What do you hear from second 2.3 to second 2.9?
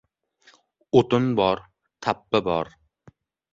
bor.